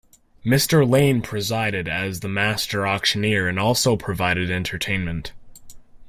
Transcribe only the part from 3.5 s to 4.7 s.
also provided